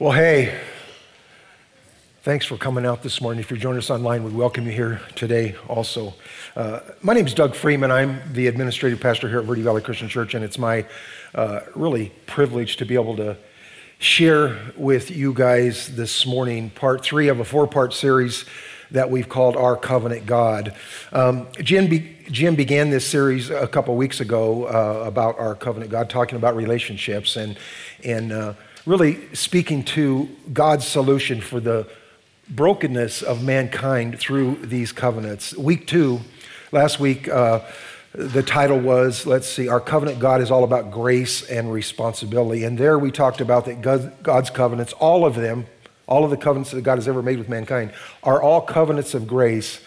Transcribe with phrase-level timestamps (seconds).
[0.00, 0.58] Well, hey,
[2.22, 3.38] thanks for coming out this morning.
[3.38, 6.14] If you're joining us online, we welcome you here today also.
[6.56, 7.90] Uh, my name is Doug Freeman.
[7.90, 10.86] I'm the administrative pastor here at Verde Valley Christian Church, and it's my
[11.34, 13.36] uh, really privilege to be able to
[13.98, 18.46] share with you guys this morning part three of a four part series
[18.90, 20.74] that we've called Our Covenant God.
[21.12, 25.90] Um, Jim, be, Jim began this series a couple weeks ago uh, about our covenant
[25.90, 27.58] God, talking about relationships and,
[28.02, 28.54] and uh,
[28.90, 31.88] really speaking to God's solution for the
[32.48, 35.56] brokenness of mankind through these covenants.
[35.56, 36.18] Week two,
[36.72, 37.60] last week, uh,
[38.12, 42.64] the title was, let's see, Our Covenant God is all about grace and responsibility.
[42.64, 45.66] And there we talked about that God's covenants, all of them,
[46.08, 47.92] all of the covenants that God has ever made with mankind,
[48.24, 49.80] are all covenants of grace,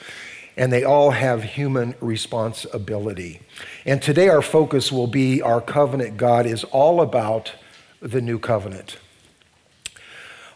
[0.56, 3.42] and they all have human responsibility.
[3.86, 7.52] And today our focus will be Our Covenant God is all about
[8.04, 8.98] the new covenant.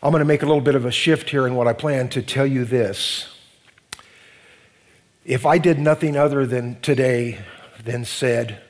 [0.03, 2.09] I'm going to make a little bit of a shift here in what I plan
[2.09, 3.29] to tell you this.
[5.25, 7.39] If I did nothing other than today,
[7.83, 8.61] then said,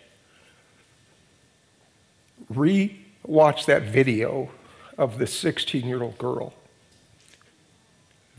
[2.49, 4.51] re watch that video
[4.97, 6.53] of the 16 year old girl.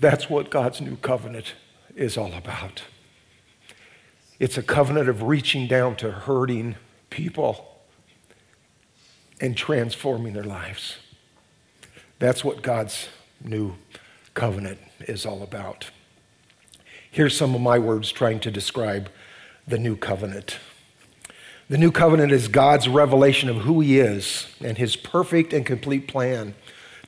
[0.01, 1.55] That's what God's new covenant
[1.97, 2.84] is all about.
[4.39, 6.77] It's a covenant of reaching down to hurting
[7.11, 7.78] people
[9.41, 10.97] and transforming their lives.
[12.19, 13.08] That's what God's
[13.42, 13.75] new
[14.34, 15.91] covenant is all about.
[17.11, 19.11] Here's some of my words trying to describe
[19.66, 20.59] the new covenant.
[21.69, 26.09] The new covenant is God's revelation of who He is and His perfect and complete
[26.09, 26.55] plan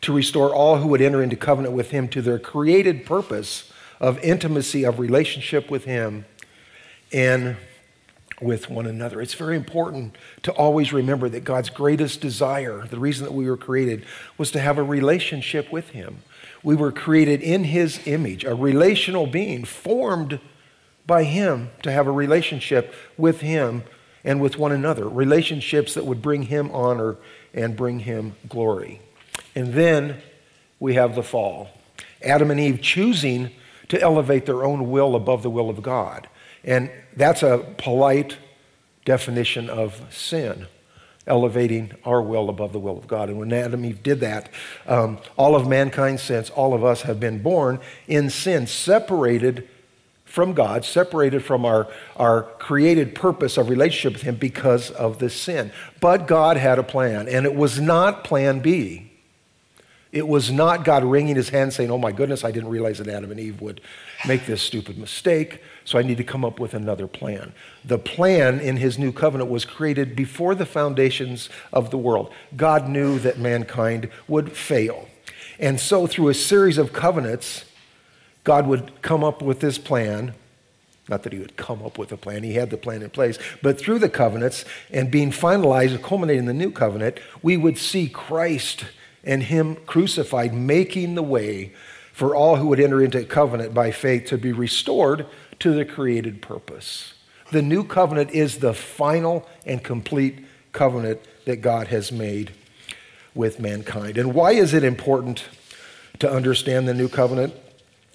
[0.03, 4.19] to restore all who would enter into covenant with Him to their created purpose of
[4.21, 6.25] intimacy, of relationship with Him,
[7.13, 7.57] and
[8.41, 9.21] with one another.
[9.21, 13.57] It's very important to always remember that God's greatest desire, the reason that we were
[13.57, 14.05] created,
[14.39, 16.23] was to have a relationship with Him.
[16.63, 20.41] We were created in His image, a relational being formed
[21.07, 23.85] by Him to have a relationship with Him
[24.25, 27.17] and with one another, relationships that would bring Him honor
[27.55, 29.01] and bring Him glory.
[29.55, 30.23] And then
[30.79, 31.69] we have the fall.
[32.23, 33.51] Adam and Eve choosing
[33.89, 36.29] to elevate their own will above the will of God.
[36.63, 38.39] And that's a polite
[39.05, 40.67] definition of sin,
[41.27, 43.29] elevating our will above the will of God.
[43.29, 44.49] And when Adam and Eve did that,
[44.87, 49.69] um, all of mankind, since all of us have been born in sin, separated
[50.25, 55.35] from God, separated from our, our created purpose of relationship with Him because of this
[55.35, 55.73] sin.
[56.01, 59.11] But God had a plan, and it was not plan B.
[60.13, 63.09] It was not God wringing his hand saying, Oh my goodness, I didn't realize that
[63.09, 63.81] Adam and Eve would
[64.27, 67.53] make this stupid mistake, so I need to come up with another plan.
[67.85, 72.33] The plan in his new covenant was created before the foundations of the world.
[72.57, 75.09] God knew that mankind would fail.
[75.59, 77.65] And so, through a series of covenants,
[78.45, 80.35] God would come up with this plan.
[81.09, 83.37] Not that he would come up with a plan, he had the plan in place.
[83.61, 88.09] But through the covenants and being finalized, culminating in the new covenant, we would see
[88.09, 88.85] Christ
[89.25, 91.73] and Him crucified, making the way
[92.13, 95.27] for all who would enter into a covenant by faith to be restored
[95.61, 97.15] to the created purpose.
[97.53, 102.53] The new covenant is the final and complete covenant that God has made
[103.35, 104.19] with mankind.
[104.19, 105.45] And why is it important
[106.19, 107.55] to understand the new covenant?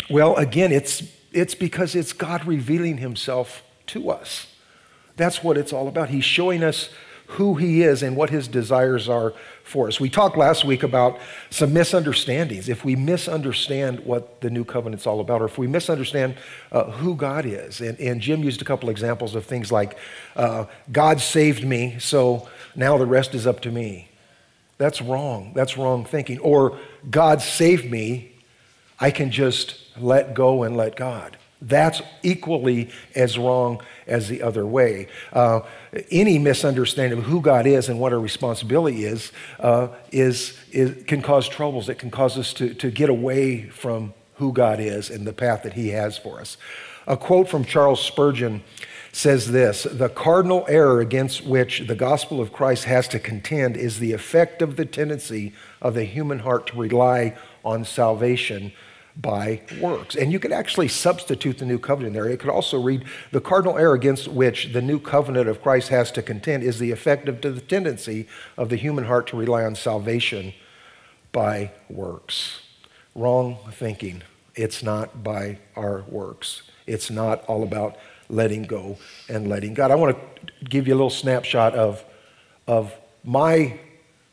[0.10, 4.48] Well, again, it's, it's because it's God revealing himself to us.
[5.18, 6.10] That's what it's all about.
[6.10, 6.90] He's showing us
[7.28, 10.00] who he is and what his desires are for us.
[10.00, 11.20] We talked last week about
[11.50, 12.70] some misunderstandings.
[12.70, 16.36] If we misunderstand what the new covenant's all about, or if we misunderstand
[16.72, 19.98] uh, who God is, and, and, Jim used a couple examples of things like,
[20.36, 24.08] uh, God saved me, so now the rest is up to me.
[24.78, 25.54] That's wrong.
[25.56, 26.40] That's wrong thinking.
[26.40, 26.78] Or,
[27.10, 28.34] God saved me,
[29.00, 31.38] I can just let go and let God.
[31.62, 35.08] That's equally as wrong as the other way.
[35.32, 35.62] Uh,
[36.12, 41.22] any misunderstanding of who God is and what our responsibility is, uh, is, is, can
[41.22, 41.90] cause troubles.
[41.90, 45.64] It can cause us to, to get away from who God is and the path
[45.64, 46.58] that He has for us.
[47.08, 48.64] A quote from Charles Spurgeon
[49.12, 54.00] says this The cardinal error against which the gospel of Christ has to contend is
[54.00, 58.74] the effect of the tendency of the human heart to rely on salvation
[59.18, 60.16] by works.
[60.16, 62.28] And you could actually substitute the new covenant there.
[62.28, 66.12] It could also read the cardinal error against which the new covenant of Christ has
[66.12, 68.28] to contend is the effect of the tendency
[68.58, 70.54] of the human heart to rely on salvation
[71.32, 72.62] by works.
[73.16, 74.24] Wrong thinking.
[74.56, 76.64] It's not by our works.
[76.88, 77.98] It's not all about
[78.30, 78.98] letting go
[79.30, 79.92] and letting God.
[79.92, 82.04] I want to give you a little snapshot of,
[82.68, 83.80] of my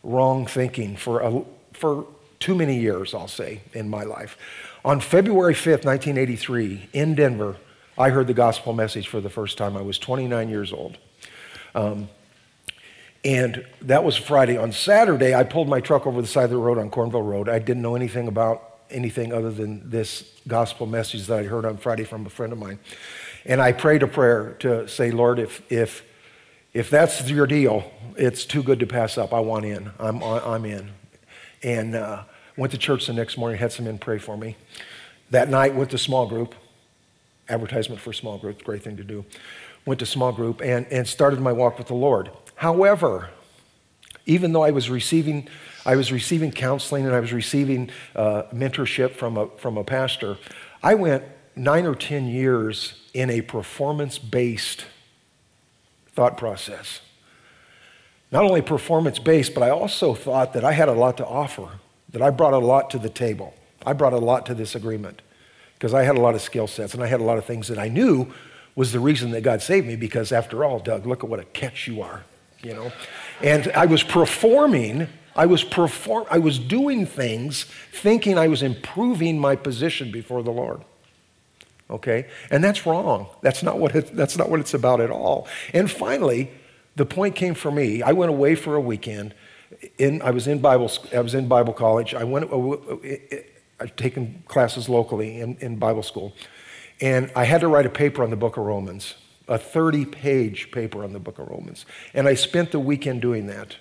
[0.03, 1.43] wrong thinking for, a,
[1.73, 2.07] for
[2.41, 4.37] too many years, I'll say, in my life.
[4.85, 7.57] On February 5th, 1983, in Denver,
[7.97, 9.77] I heard the gospel message for the first time.
[9.77, 10.99] I was 29 years old.
[11.73, 12.09] Um,
[13.25, 14.57] and that was Friday.
[14.57, 17.49] On Saturday, I pulled my truck over the side of the road on Cornville Road.
[17.49, 21.77] I didn't know anything about anything other than this gospel message that I heard on
[21.77, 22.81] Friday from a friend of mine.
[23.45, 26.05] And I prayed a prayer to say, Lord, if, if,
[26.75, 29.33] if that's your deal, it's too good to pass up.
[29.33, 29.93] I want in.
[30.01, 30.91] I'm, I'm in.
[31.63, 32.25] And uh,
[32.63, 34.55] went to church the next morning, had some men pray for me.
[35.31, 36.55] That night, went to small group.
[37.49, 39.25] Advertisement for small group, great thing to do.
[39.85, 42.31] Went to small group and, and started my walk with the Lord.
[42.55, 43.31] However,
[44.27, 45.49] even though I was receiving,
[45.85, 50.39] I was receiving counseling and I was receiving uh, mentorship from a, from a pastor,
[50.85, 51.25] I went
[51.57, 54.85] nine or 10 years in a performance based
[56.13, 57.01] thought process.
[58.31, 61.81] Not only performance based, but I also thought that I had a lot to offer,
[62.13, 63.55] that I brought a lot to the table.
[63.85, 65.23] I brought a lot to this agreement
[65.75, 67.69] because I had a lot of skill sets and I had a lot of things
[67.69, 68.33] that I knew
[68.75, 71.45] was the reason that God saved me because after all, Doug, look at what a
[71.45, 72.25] catch you are,
[72.63, 72.93] you know.
[73.43, 79.39] And I was performing, I was perform I was doing things thinking I was improving
[79.39, 80.83] my position before the Lord
[81.93, 82.27] okay?
[82.51, 83.27] And that's wrong.
[83.43, 85.47] That's not what, it, that's not what it's about at all.
[85.73, 86.51] And finally,
[86.97, 88.03] the point came for me.
[88.03, 89.35] I went away for a weekend.
[89.99, 92.15] In, I, was in Bible, I was in Bible college.
[92.15, 92.77] I went, uh, uh,
[93.81, 96.33] I've taken classes locally in, in Bible school.
[97.01, 99.15] And I had to write a paper on the book of Romans,
[99.49, 101.85] a 30 page paper on the book of Romans.
[102.15, 103.77] And I spent the weekend doing that.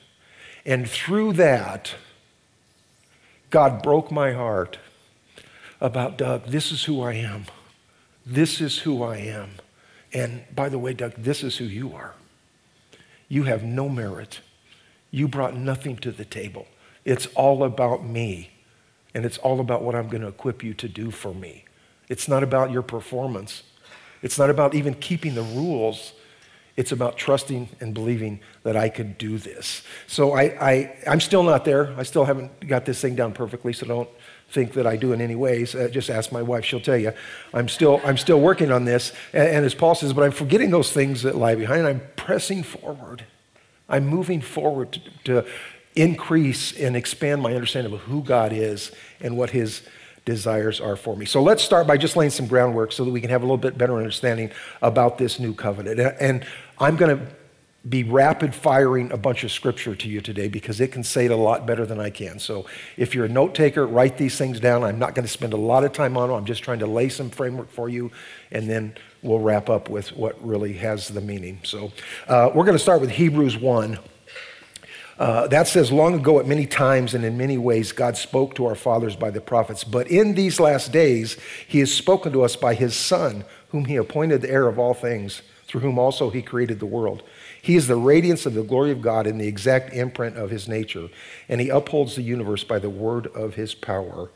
[0.65, 1.95] And through that,
[3.49, 4.77] God broke my heart
[5.79, 7.45] about Doug, this is who I am.
[8.25, 9.51] This is who I am.
[10.13, 12.13] And by the way, Doug, this is who you are.
[13.27, 14.41] You have no merit.
[15.11, 16.65] You brought nothing to the table.
[17.05, 18.51] It's all about me.
[19.13, 21.65] And it's all about what I'm going to equip you to do for me.
[22.07, 23.63] It's not about your performance.
[24.21, 26.13] It's not about even keeping the rules.
[26.77, 29.83] It's about trusting and believing that I could do this.
[30.07, 31.93] So I, I, I'm still not there.
[31.97, 34.09] I still haven't got this thing down perfectly, so don't
[34.49, 35.75] think that I do in any ways.
[35.75, 37.13] Uh, just ask my wife; she'll tell you.
[37.53, 39.11] I'm still I'm still working on this.
[39.33, 41.85] And, and as Paul says, but I'm forgetting those things that lie behind.
[41.87, 43.25] I'm pressing forward.
[43.91, 45.45] I'm moving forward to, to
[45.95, 49.83] increase and expand my understanding of who God is and what His
[50.25, 51.25] desires are for me.
[51.25, 53.57] So let's start by just laying some groundwork so that we can have a little
[53.57, 54.51] bit better understanding
[54.81, 55.99] about this new covenant.
[56.19, 56.45] And
[56.79, 57.25] I'm going to
[57.87, 61.31] be rapid firing a bunch of scripture to you today because it can say it
[61.31, 62.37] a lot better than I can.
[62.37, 64.83] So if you're a note taker, write these things down.
[64.83, 66.37] I'm not going to spend a lot of time on them.
[66.37, 68.11] I'm just trying to lay some framework for you,
[68.51, 71.59] and then we'll wrap up with what really has the meaning.
[71.63, 71.91] So
[72.27, 73.99] uh, we're going to start with Hebrews 1.
[75.19, 78.65] Uh, that says, Long ago, at many times and in many ways, God spoke to
[78.65, 79.83] our fathers by the prophets.
[79.83, 81.37] But in these last days,
[81.67, 84.95] He has spoken to us by His Son, whom He appointed the heir of all
[84.95, 87.21] things, through whom also He created the world.
[87.61, 90.67] He is the radiance of the glory of God and the exact imprint of his
[90.67, 91.09] nature,
[91.47, 94.31] and he upholds the universe by the word of his power.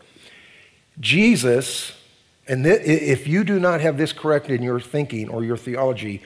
[1.00, 1.94] Jesus,
[2.48, 6.22] and th- if you do not have this correct in your thinking or your theology,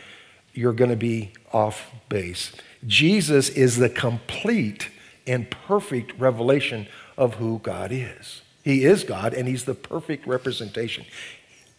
[0.54, 2.52] you're going to be off base.
[2.86, 4.90] Jesus is the complete
[5.28, 6.88] and perfect revelation
[7.18, 8.42] of who God is.
[8.64, 11.06] He is God, and He's the perfect representation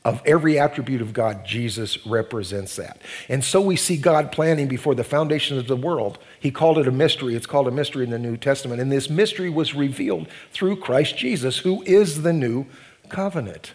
[0.04, 3.02] of every attribute of God, Jesus represents that.
[3.28, 6.18] And so we see God planning before the foundation of the world.
[6.38, 7.35] He called it a mystery.
[7.35, 8.80] It's called a mystery in the New Testament.
[8.80, 12.66] And this mystery was revealed through Christ Jesus, who is the new
[13.11, 13.75] covenant.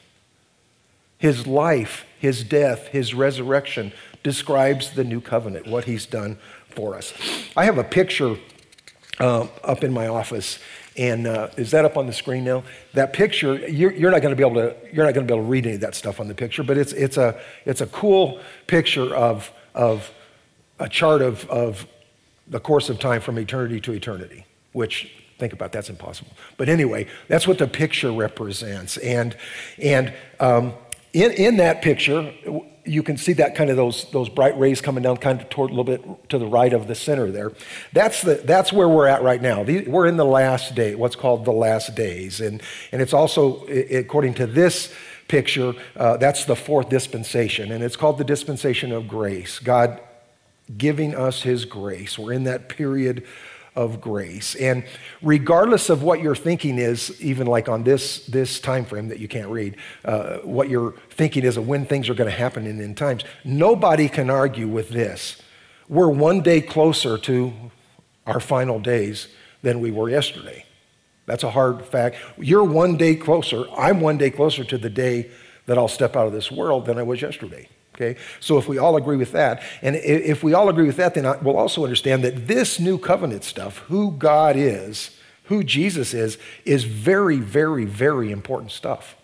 [1.17, 3.93] His life, his death, his resurrection
[4.23, 6.37] describes the new covenant, what he's done
[6.69, 7.13] for us.
[7.55, 8.37] I have a picture
[9.19, 10.59] uh, up in my office
[10.97, 12.63] and uh, is that up on the screen now?
[12.93, 15.37] That picture, you're, you're not going to be able to you're not going to be
[15.37, 17.81] able to read any of that stuff on the picture, but it's it's a it's
[17.81, 20.11] a cool picture of of
[20.79, 21.85] a chart of of
[22.47, 24.45] the course of time from eternity to eternity.
[24.71, 26.31] Which think about that's impossible.
[26.55, 29.35] But anyway, that's what the picture represents, and
[29.81, 30.73] and um,
[31.15, 32.31] in in that picture
[32.85, 35.71] you can see that kind of those, those bright rays coming down kind of toward
[35.71, 37.51] a little bit to the right of the center there.
[37.93, 39.63] That's, the, that's where we're at right now.
[39.63, 42.39] we're in the last day, what's called the last days.
[42.39, 44.93] And, and it's also, according to this
[45.27, 47.71] picture, uh, that's the fourth dispensation.
[47.71, 49.57] And it's called the dispensation of grace.
[49.57, 49.99] God
[50.77, 52.19] giving us his grace.
[52.19, 53.25] We're in that period
[53.75, 54.55] of grace.
[54.55, 54.85] And
[55.21, 59.27] regardless of what your thinking is, even like on this, this time frame that you
[59.27, 62.81] can't read, uh, what your thinking is of when things are going to happen in
[62.81, 65.41] end times, nobody can argue with this.
[65.89, 67.53] We're one day closer to
[68.25, 69.27] our final days
[69.61, 70.65] than we were yesterday.
[71.25, 72.17] That's a hard fact.
[72.37, 73.65] You're one day closer.
[73.77, 75.29] I'm one day closer to the day
[75.65, 77.67] that I'll step out of this world than I was yesterday.
[77.95, 78.19] Okay?
[78.39, 81.25] So if we all agree with that, and if we all agree with that, then
[81.25, 85.11] uh, we'll also understand that this new covenant stuff, who God is,
[85.45, 89.15] who Jesus is, is very, very, very important stuff.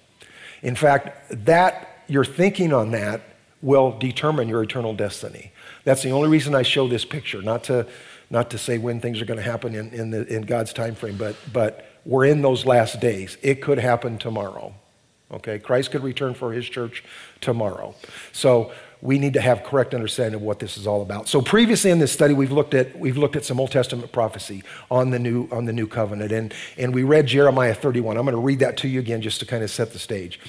[0.61, 3.21] In fact, that your thinking on that
[3.61, 5.51] will determine your eternal destiny.
[5.83, 7.87] That's the only reason I show this picture, not to,
[8.29, 10.95] not to say when things are going to happen in, in, the, in God's time
[10.95, 13.37] frame, but, but we're in those last days.
[13.41, 14.73] It could happen tomorrow.
[15.33, 17.03] Okay, Christ could return for his church
[17.39, 17.95] tomorrow.
[18.33, 21.27] So we need to have correct understanding of what this is all about.
[21.27, 24.63] So previously in this study, we've looked at we've looked at some Old Testament prophecy
[24.89, 28.17] on the new on the new covenant, and and we read Jeremiah 31.
[28.17, 30.39] I'm going to read that to you again just to kind of set the stage.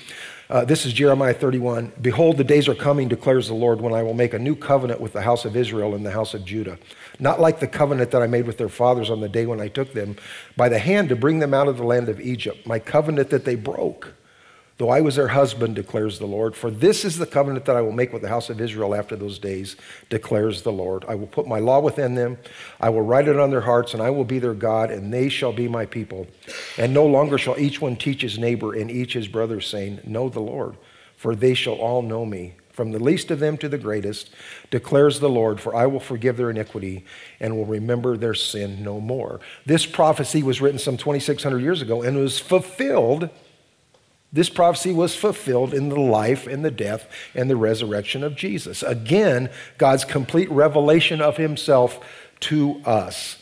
[0.50, 1.92] Uh, this is Jeremiah 31.
[2.02, 5.00] Behold, the days are coming, declares the Lord, when I will make a new covenant
[5.00, 6.78] with the house of Israel and the house of Judah.
[7.18, 9.68] Not like the covenant that I made with their fathers on the day when I
[9.68, 10.16] took them
[10.54, 13.46] by the hand to bring them out of the land of Egypt, my covenant that
[13.46, 14.12] they broke
[14.82, 16.56] though I was their husband, declares the Lord.
[16.56, 19.14] For this is the covenant that I will make with the house of Israel after
[19.14, 19.76] those days,
[20.10, 21.04] declares the Lord.
[21.06, 22.36] I will put my law within them,
[22.80, 25.28] I will write it on their hearts, and I will be their God, and they
[25.28, 26.26] shall be my people.
[26.76, 30.28] And no longer shall each one teach his neighbor and each his brother, saying, Know
[30.28, 30.76] the Lord,
[31.16, 32.54] for they shall all know me.
[32.72, 34.30] From the least of them to the greatest,
[34.72, 37.04] declares the Lord, for I will forgive their iniquity
[37.38, 39.38] and will remember their sin no more.
[39.64, 43.30] This prophecy was written some 2,600 years ago and was fulfilled
[44.32, 48.82] this prophecy was fulfilled in the life and the death and the resurrection of Jesus.
[48.82, 52.00] Again, God's complete revelation of himself
[52.40, 53.36] to us.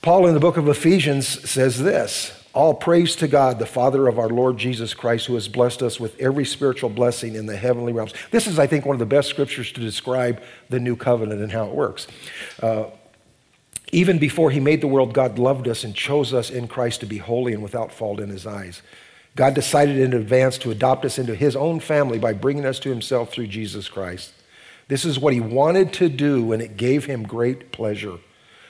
[0.00, 4.18] Paul in the book of Ephesians says this All praise to God, the Father of
[4.18, 7.92] our Lord Jesus Christ, who has blessed us with every spiritual blessing in the heavenly
[7.92, 8.14] realms.
[8.30, 11.52] This is, I think, one of the best scriptures to describe the new covenant and
[11.52, 12.06] how it works.
[12.62, 12.84] Uh,
[13.92, 17.06] even before he made the world, God loved us and chose us in Christ to
[17.06, 18.82] be holy and without fault in his eyes.
[19.38, 22.88] God decided in advance to adopt us into his own family by bringing us to
[22.88, 24.32] himself through Jesus Christ.
[24.88, 28.18] This is what he wanted to do, and it gave him great pleasure.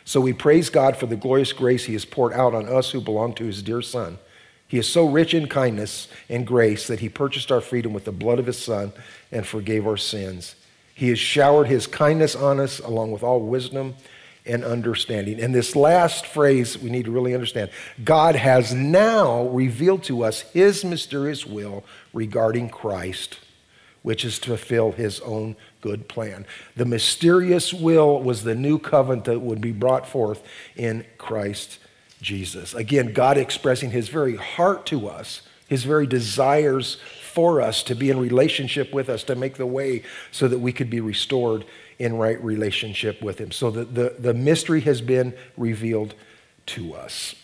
[0.04, 3.00] So we praise God for the glorious grace he has poured out on us who
[3.00, 4.18] belong to his dear Son.
[4.66, 8.12] He is so rich in kindness and grace that he purchased our freedom with the
[8.12, 8.92] blood of his Son
[9.32, 10.54] and forgave our sins.
[10.94, 13.94] He has showered his kindness on us along with all wisdom
[14.48, 15.40] and understanding.
[15.40, 17.70] And this last phrase we need to really understand
[18.02, 23.38] God has now revealed to us his mysterious will regarding Christ,
[24.02, 26.46] which is to fulfill his own good plan.
[26.76, 30.42] The mysterious will was the new covenant that would be brought forth
[30.76, 31.78] in Christ
[32.20, 32.74] Jesus.
[32.74, 36.96] Again, God expressing his very heart to us, his very desires
[37.32, 40.02] for us to be in relationship with us, to make the way
[40.32, 41.64] so that we could be restored
[41.98, 43.50] in right relationship with Him.
[43.50, 46.14] So the, the, the mystery has been revealed
[46.66, 47.34] to us.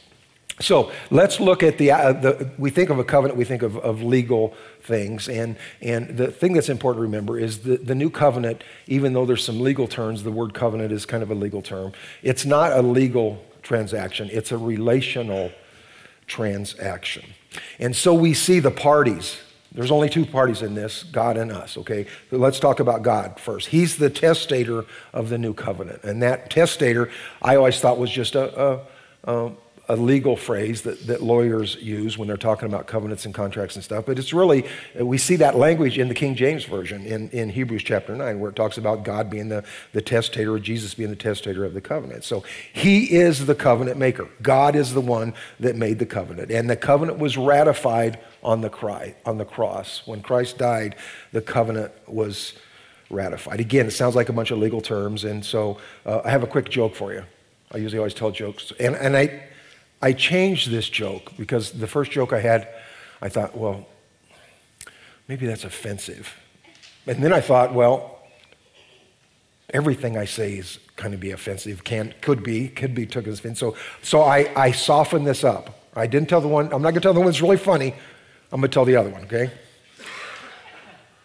[0.60, 3.76] So let's look at the, uh, the, we think of a covenant, we think of,
[3.78, 5.28] of legal things.
[5.28, 9.26] And, and the thing that's important to remember is the, the new covenant, even though
[9.26, 11.92] there's some legal terms, the word covenant is kind of a legal term.
[12.22, 15.50] It's not a legal transaction, it's a relational
[16.28, 17.24] transaction.
[17.80, 19.40] And so we see the parties
[19.74, 22.06] there's only two parties in this God and us, okay?
[22.30, 23.68] So let's talk about God first.
[23.68, 26.04] He's the testator of the new covenant.
[26.04, 27.10] And that testator,
[27.42, 28.80] I always thought was just a, a,
[29.24, 29.52] a
[29.88, 33.84] a legal phrase that, that lawyers use when they're talking about covenants and contracts and
[33.84, 34.64] stuff, but it's really,
[34.98, 38.50] we see that language in the King James Version in, in Hebrews chapter 9, where
[38.50, 39.62] it talks about God being the,
[39.92, 42.24] the testator, or Jesus being the testator of the covenant.
[42.24, 44.28] So he is the covenant maker.
[44.40, 46.50] God is the one that made the covenant.
[46.50, 50.06] And the covenant was ratified on the, cry, on the cross.
[50.06, 50.96] When Christ died,
[51.32, 52.54] the covenant was
[53.10, 53.60] ratified.
[53.60, 56.46] Again, it sounds like a bunch of legal terms, and so uh, I have a
[56.46, 57.24] quick joke for you.
[57.70, 58.72] I usually always tell jokes.
[58.78, 59.42] And, and I,
[60.04, 62.68] I changed this joke because the first joke I had,
[63.22, 63.86] I thought, well,
[65.28, 66.34] maybe that's offensive.
[67.06, 68.20] And then I thought, well,
[69.70, 71.84] everything I say is kind of be offensive.
[71.84, 73.58] Can could be, could be took as offense.
[73.58, 75.80] So, so I, I softened this up.
[75.96, 77.94] I didn't tell the one, I'm not gonna tell the one that's really funny.
[78.52, 79.52] I'm gonna tell the other one, okay?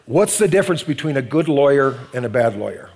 [0.06, 2.92] What's the difference between a good lawyer and a bad lawyer?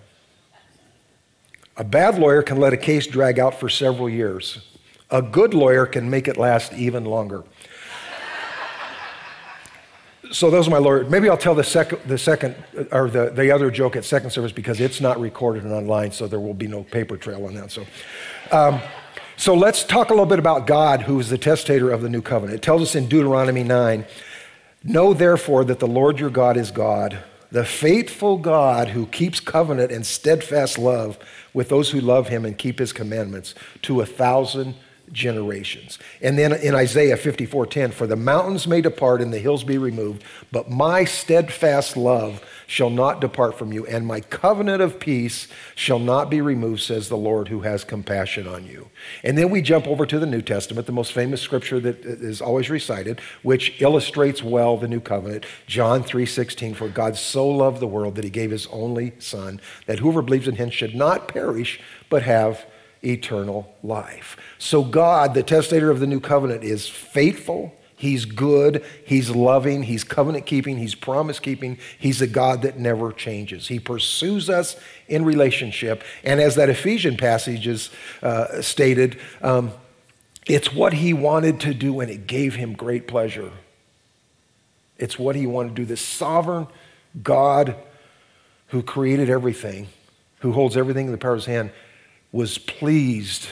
[1.76, 4.60] A bad lawyer can let a case drag out for several years.
[5.14, 7.44] A good lawyer can make it last even longer.
[10.32, 11.08] so those are my lawyers.
[11.08, 12.56] Maybe I'll tell the second, the second,
[12.92, 16.28] or the, the other joke at second service because it's not recorded and online, so
[16.28, 17.70] there will be no paper trail on that.
[17.70, 17.86] So,
[18.52, 18.82] um,
[19.38, 22.24] so let's talk a little bit about God, who is the testator of the new
[22.24, 22.56] covenant.
[22.56, 24.06] It tells us in Deuteronomy 9,
[24.84, 27.20] Know therefore that the Lord your God is God,
[27.52, 31.20] the faithful God who keeps covenant and steadfast love
[31.54, 33.54] with those who love him and keep his commandments
[33.84, 34.74] to a thousand
[35.12, 36.00] generations.
[36.22, 40.24] And then in Isaiah 54:10, for the mountains may depart and the hills be removed,
[40.52, 46.00] but my steadfast love shall not depart from you, and my covenant of peace shall
[46.00, 48.90] not be removed, says the Lord who has compassion on you.
[49.24, 52.42] And then we jump over to the New Testament, the most famous scripture that is
[52.42, 55.46] always recited, which illustrates well the new covenant.
[55.68, 60.00] John 3:16, for God so loved the world that he gave his only son, that
[60.00, 61.80] whoever believes in him should not perish,
[62.10, 62.66] but have
[63.06, 64.38] eternal life.
[64.64, 70.04] So God, the testator of the new covenant, is faithful He's good, He's loving, He's
[70.04, 71.78] covenant keeping, He's promise keeping.
[71.98, 73.70] He's a God that never changes.
[73.70, 74.76] He pursues us
[75.08, 76.04] in relationship.
[76.24, 77.92] And as that Ephesian passage is
[78.22, 79.72] uh, stated, um,
[80.46, 83.52] it's what He wanted to do and it gave Him great pleasure.
[84.98, 85.86] It's what He wanted to do.
[85.86, 86.68] This sovereign
[87.22, 87.76] God
[88.68, 89.88] who created everything,
[90.40, 91.72] who holds everything in the power of His hand,
[92.34, 93.48] was pleased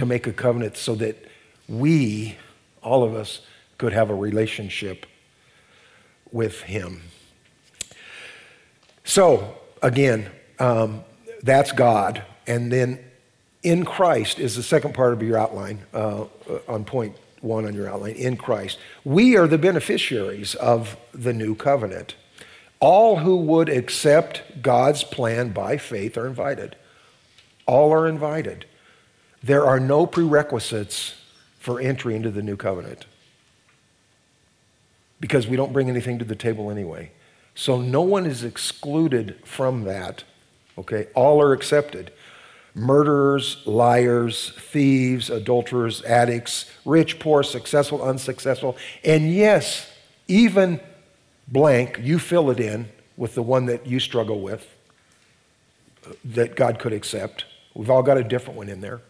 [0.00, 1.16] to make a covenant so that
[1.68, 2.36] we,
[2.82, 3.40] all of us,
[3.78, 5.06] could have a relationship
[6.32, 7.02] with Him.
[9.04, 11.04] So, again, um,
[11.42, 12.22] that's God.
[12.46, 12.98] And then
[13.62, 16.24] in Christ is the second part of your outline, uh,
[16.68, 18.14] on point one on your outline.
[18.16, 18.78] In Christ.
[19.04, 22.14] We are the beneficiaries of the new covenant.
[22.80, 26.76] All who would accept God's plan by faith are invited.
[27.66, 28.66] All are invited.
[29.42, 31.14] There are no prerequisites
[31.58, 33.06] for entry into the new covenant
[35.20, 37.12] because we don't bring anything to the table anyway.
[37.54, 40.24] So no one is excluded from that.
[40.78, 41.08] Okay?
[41.14, 42.12] All are accepted.
[42.74, 48.76] Murderers, liars, thieves, adulterers, addicts, rich, poor, successful, unsuccessful.
[49.04, 49.90] And yes,
[50.28, 50.80] even
[51.48, 54.66] blank, you fill it in with the one that you struggle with
[56.06, 57.44] uh, that God could accept.
[57.74, 59.02] We've all got a different one in there.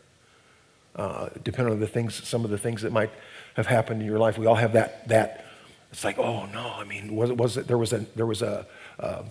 [0.97, 3.11] Uh, depending on the things, some of the things that might
[3.54, 5.47] have happened in your life, we all have that, that
[5.92, 8.43] it's like, oh no, I mean, was it, was it there was a, there was
[8.43, 8.67] a,
[8.99, 9.23] uh,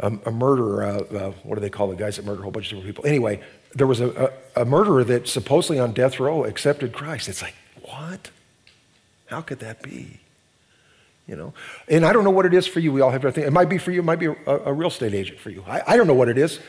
[0.00, 2.50] a, a, murderer, uh, uh, what do they call the guys that murder a whole
[2.50, 3.06] bunch of different people?
[3.06, 3.40] Anyway,
[3.74, 7.28] there was a, a, a murderer that supposedly on death row accepted Christ.
[7.28, 8.30] It's like, what?
[9.26, 10.20] How could that be?
[11.26, 11.54] You know,
[11.88, 12.92] and I don't know what it is for you.
[12.92, 13.46] We all have different things.
[13.48, 14.00] It might be for you.
[14.00, 15.64] It might be a, a real estate agent for you.
[15.66, 16.60] I, I don't know what it is.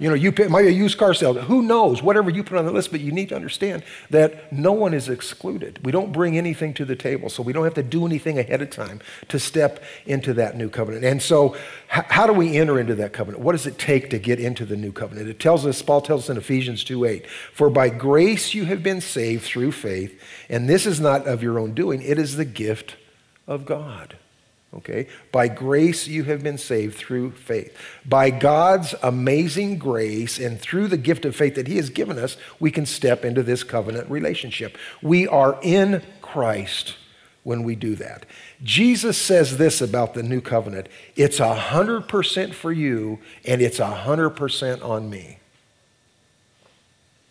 [0.00, 1.34] You know, you pay, might be a used car sale.
[1.34, 2.02] Who knows?
[2.02, 5.10] Whatever you put on the list, but you need to understand that no one is
[5.10, 5.78] excluded.
[5.84, 8.62] We don't bring anything to the table, so we don't have to do anything ahead
[8.62, 11.04] of time to step into that new covenant.
[11.04, 11.54] And so,
[11.94, 13.44] h- how do we enter into that covenant?
[13.44, 15.28] What does it take to get into the new covenant?
[15.28, 18.82] It tells us, Paul tells us in Ephesians 2 8, for by grace you have
[18.82, 22.46] been saved through faith, and this is not of your own doing, it is the
[22.46, 22.96] gift
[23.46, 24.16] of God.
[24.72, 25.08] Okay?
[25.32, 27.76] By grace you have been saved through faith.
[28.06, 32.36] By God's amazing grace and through the gift of faith that He has given us,
[32.60, 34.78] we can step into this covenant relationship.
[35.02, 36.96] We are in Christ
[37.42, 38.26] when we do that.
[38.62, 45.10] Jesus says this about the new covenant it's 100% for you and it's 100% on
[45.10, 45.38] me.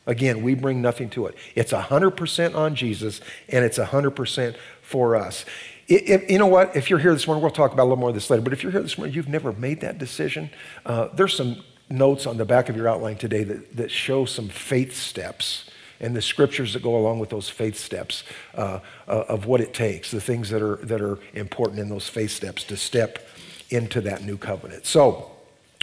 [0.06, 1.36] Again, we bring nothing to it.
[1.54, 5.46] It's 100% on Jesus and it's 100% for us.
[5.90, 6.76] You know what?
[6.76, 8.54] If you're here this morning, we'll talk about a little more of this later, but
[8.54, 10.52] if you're here this morning, you've never made that decision,
[10.86, 14.50] uh, there's some notes on the back of your outline today that, that show some
[14.50, 15.68] faith steps
[16.00, 18.24] and the scriptures that go along with those faith steps
[18.54, 22.08] uh, uh, of what it takes, the things that are, that are important in those
[22.08, 23.28] faith steps to step
[23.72, 24.86] into that new covenant.
[24.86, 25.32] So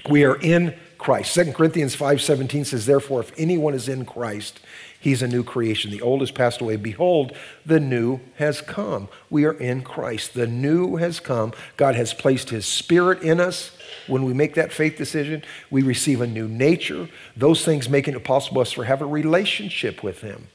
[0.08, 1.34] we are in Christ.
[1.34, 4.60] 2 Corinthians 5.17 says, Therefore, if anyone is in Christ,
[5.06, 5.92] He's a new creation.
[5.92, 6.74] The old has passed away.
[6.74, 7.32] Behold,
[7.64, 9.08] the new has come.
[9.30, 10.34] We are in Christ.
[10.34, 11.52] The new has come.
[11.76, 13.70] God has placed His Spirit in us.
[14.08, 17.08] When we make that faith decision, we receive a new nature.
[17.36, 20.48] Those things making it possible for us to have a relationship with Him.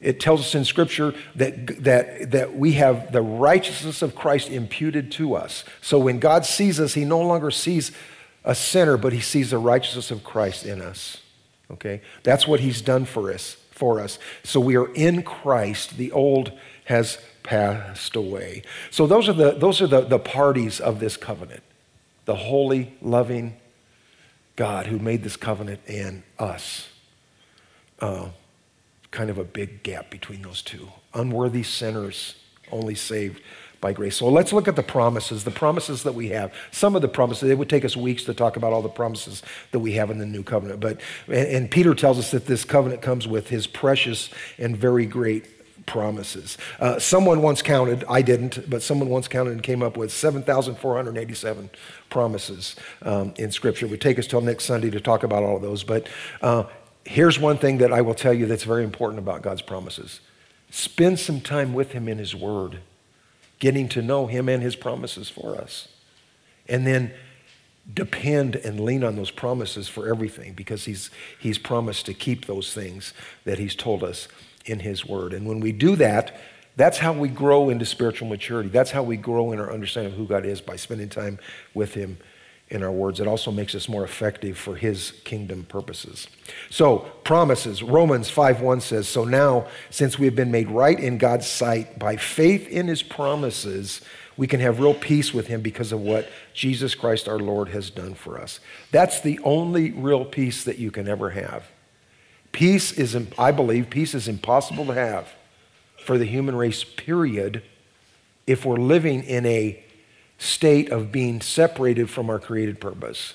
[0.00, 5.10] It tells us in Scripture that, that, that we have the righteousness of Christ imputed
[5.14, 5.64] to us.
[5.80, 7.90] So when God sees us, He no longer sees
[8.44, 11.20] a sinner, but He sees the righteousness of Christ in us.
[11.72, 12.00] Okay?
[12.22, 14.18] That's what he's done for us, for us.
[14.42, 15.96] So we are in Christ.
[15.96, 16.52] The old
[16.84, 18.62] has passed away.
[18.90, 21.62] So those are the, those are the, the parties of this covenant.
[22.24, 23.56] The holy, loving
[24.56, 26.88] God who made this covenant and us.
[27.98, 28.28] Uh,
[29.10, 30.88] kind of a big gap between those two.
[31.14, 32.36] Unworthy sinners
[32.70, 33.42] only saved
[33.80, 34.16] by grace.
[34.16, 36.52] So let's look at the promises, the promises that we have.
[36.70, 39.42] Some of the promises, it would take us weeks to talk about all the promises
[39.72, 40.80] that we have in the new covenant.
[40.80, 45.06] But, and, and Peter tells us that this covenant comes with his precious and very
[45.06, 45.46] great
[45.86, 46.58] promises.
[46.78, 51.70] Uh, someone once counted, I didn't, but someone once counted and came up with 7,487
[52.10, 53.86] promises um, in Scripture.
[53.86, 55.82] It would take us till next Sunday to talk about all of those.
[55.82, 56.08] But
[56.42, 56.64] uh,
[57.04, 60.20] here's one thing that I will tell you that's very important about God's promises
[60.72, 62.78] spend some time with Him in His Word,
[63.60, 65.86] getting to know Him and His promises for us.
[66.68, 67.12] And then
[67.94, 72.72] depend and lean on those promises for everything because he's, he's promised to keep those
[72.72, 73.12] things
[73.44, 74.28] that he's told us
[74.64, 75.32] in his word.
[75.32, 76.38] And when we do that,
[76.76, 78.68] that's how we grow into spiritual maturity.
[78.68, 81.38] That's how we grow in our understanding of who God is by spending time
[81.74, 82.18] with him
[82.70, 83.18] in our words.
[83.18, 86.28] It also makes us more effective for his kingdom purposes.
[86.70, 87.82] So, promises.
[87.82, 92.16] Romans 5:1 says, "So now, since we have been made right in God's sight by
[92.16, 94.00] faith in his promises,
[94.36, 97.90] we can have real peace with him because of what Jesus Christ our Lord has
[97.90, 98.60] done for us."
[98.92, 101.64] That's the only real peace that you can ever have.
[102.52, 105.28] Peace is I believe peace is impossible to have
[105.98, 107.62] for the human race period
[108.46, 109.82] if we're living in a
[110.40, 113.34] state of being separated from our created purpose.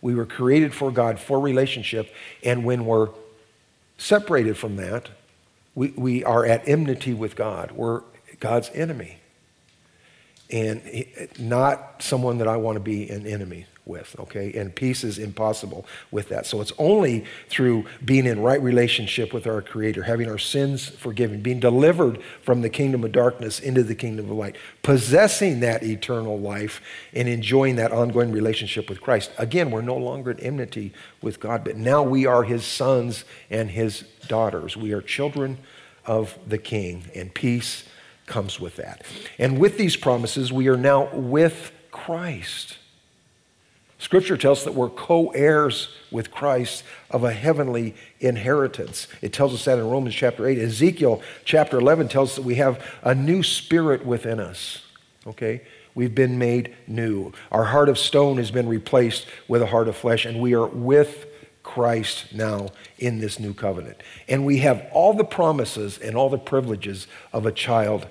[0.00, 3.10] We were created for God, for relationship, and when we're
[3.98, 5.10] separated from that,
[5.74, 7.72] we, we are at enmity with God.
[7.72, 8.02] We're
[8.40, 9.18] God's enemy.
[10.50, 10.80] And
[11.38, 14.52] not someone that I want to be an enemy with, okay?
[14.52, 16.46] And peace is impossible with that.
[16.46, 21.40] So it's only through being in right relationship with our Creator, having our sins forgiven,
[21.40, 26.38] being delivered from the kingdom of darkness into the kingdom of light, possessing that eternal
[26.38, 26.80] life
[27.12, 29.30] and enjoying that ongoing relationship with Christ.
[29.38, 33.70] Again, we're no longer at enmity with God, but now we are His sons and
[33.70, 34.76] His daughters.
[34.76, 35.58] We are children
[36.04, 37.84] of the King, and peace
[38.26, 39.04] comes with that.
[39.38, 42.76] And with these promises, we are now with Christ.
[43.98, 49.08] Scripture tells us that we're co heirs with Christ of a heavenly inheritance.
[49.20, 50.58] It tells us that in Romans chapter 8.
[50.58, 54.82] Ezekiel chapter 11 tells us that we have a new spirit within us.
[55.26, 55.62] Okay?
[55.96, 57.32] We've been made new.
[57.50, 60.66] Our heart of stone has been replaced with a heart of flesh, and we are
[60.66, 61.26] with
[61.64, 64.00] Christ now in this new covenant.
[64.28, 68.06] And we have all the promises and all the privileges of a child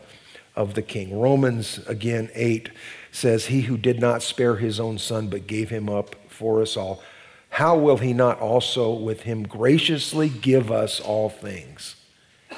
[0.54, 1.18] of the king.
[1.18, 2.70] Romans, again, 8
[3.18, 6.78] says, He who did not spare his own son, but gave him up for us
[6.78, 7.02] all,
[7.50, 11.96] how will he not also with him graciously give us all things?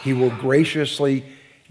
[0.01, 1.23] He will graciously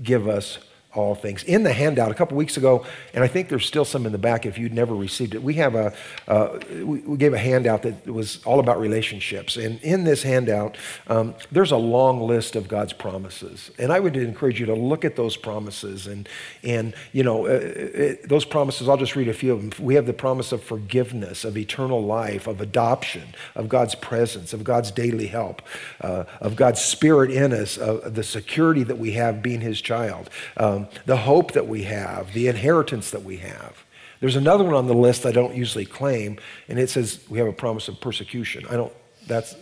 [0.03, 0.59] give us
[0.99, 1.43] all things.
[1.45, 2.85] In the handout a couple weeks ago,
[3.15, 5.55] and I think there's still some in the back if you'd never received it, we
[5.55, 5.95] have a,
[6.27, 9.57] uh, we, gave a handout that was all about relationships.
[9.57, 13.71] And in this handout, um, there's a long list of God's promises.
[13.79, 16.07] And I would encourage you to look at those promises.
[16.07, 16.29] And,
[16.63, 19.85] and you know, uh, it, uh, those promises, I'll just read a few of them.
[19.85, 24.65] We have the promise of forgiveness, of eternal life, of adoption, of God's presence, of
[24.65, 25.63] God's daily help,
[26.01, 30.29] uh, of God's spirit in us, of the security that we have being his child.
[30.57, 33.85] Um, the hope that we have, the inheritance that we have.
[34.21, 37.47] There's another one on the list I don't usually claim, and it says we have
[37.47, 38.67] a promise of persecution.
[38.69, 38.93] I don't,
[39.27, 39.55] that's,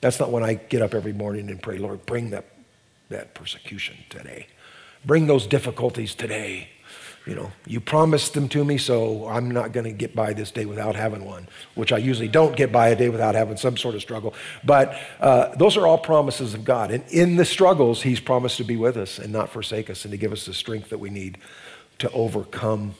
[0.00, 2.46] that's not when I get up every morning and pray, Lord, bring that,
[3.10, 4.46] that persecution today.
[5.04, 6.68] Bring those difficulties today.
[7.28, 10.50] You know, you promised them to me, so I'm not going to get by this
[10.50, 13.76] day without having one, which I usually don't get by a day without having some
[13.76, 14.32] sort of struggle.
[14.64, 16.90] But uh, those are all promises of God.
[16.90, 20.12] And in the struggles, He's promised to be with us and not forsake us and
[20.12, 21.36] to give us the strength that we need
[21.98, 22.94] to overcome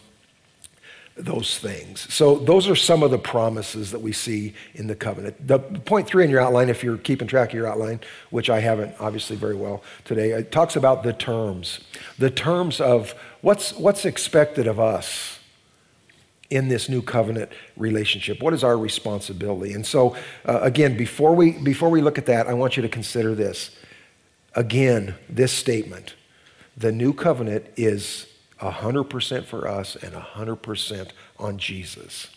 [1.18, 2.12] those things.
[2.12, 5.46] So, those are some of the promises that we see in the covenant.
[5.46, 8.60] The point three in your outline, if you're keeping track of your outline, which I
[8.60, 11.80] haven't obviously very well today, it talks about the terms.
[12.18, 15.38] The terms of what's, what's expected of us
[16.50, 18.42] in this new covenant relationship.
[18.42, 19.74] What is our responsibility?
[19.74, 22.88] And so, uh, again, before we, before we look at that, I want you to
[22.88, 23.76] consider this.
[24.54, 26.14] Again, this statement
[26.78, 28.28] the new covenant is
[28.60, 32.28] 100% for us and 100% on Jesus.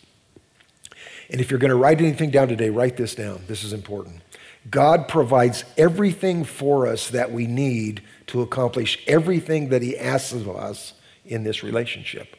[1.29, 3.43] And if you're going to write anything down today, write this down.
[3.47, 4.21] This is important.
[4.69, 10.49] God provides everything for us that we need to accomplish everything that He asks of
[10.49, 10.93] us
[11.25, 12.35] in this relationship.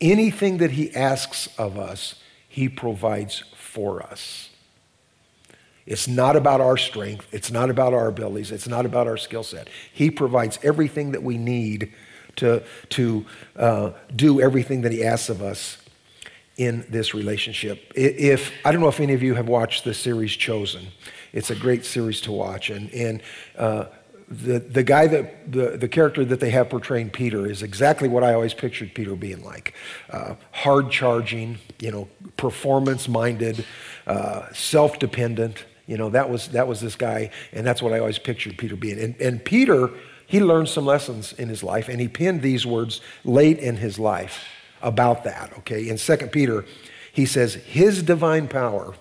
[0.00, 2.16] Anything that He asks of us,
[2.48, 4.50] He provides for us.
[5.86, 7.28] It's not about our strength.
[7.32, 8.50] It's not about our abilities.
[8.50, 9.68] It's not about our skill set.
[9.92, 11.92] He provides everything that we need
[12.36, 15.78] to, to uh, do everything that He asks of us
[16.56, 17.92] in this relationship.
[17.94, 20.88] If I don't know if any of you have watched the series Chosen,
[21.32, 23.22] it's a great series to watch, and and
[23.58, 23.86] uh,
[24.28, 28.22] the the guy that the the character that they have portraying Peter is exactly what
[28.22, 29.74] I always pictured Peter being like,
[30.10, 33.64] uh, hard charging, you know, performance minded,
[34.06, 35.64] uh, self dependent.
[35.86, 38.76] You know, that was that was this guy, and that's what I always pictured Peter
[38.76, 39.00] being.
[39.00, 39.90] And and Peter
[40.26, 43.98] he learned some lessons in his life, and he penned these words late in his
[43.98, 44.44] life
[44.84, 45.88] about that, okay?
[45.88, 46.64] In 2 Peter,
[47.12, 48.94] he says, His divine power,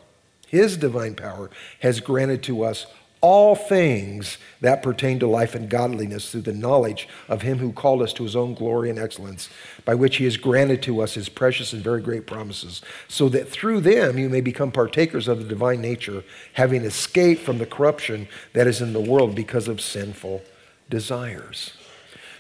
[0.47, 2.87] his divine power, has granted to us
[3.21, 8.01] all things that pertain to life and godliness through the knowledge of him who called
[8.01, 9.49] us to his own glory and excellence,
[9.85, 13.47] by which he has granted to us his precious and very great promises, so that
[13.47, 18.27] through them you may become partakers of the divine nature, having escaped from the corruption
[18.51, 20.41] that is in the world because of sinful
[20.89, 21.71] desires.